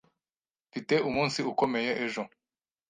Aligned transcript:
Mfite 0.69 0.95
umunsi 1.09 1.39
ukomeye 1.51 1.91
ejo. 2.05 2.21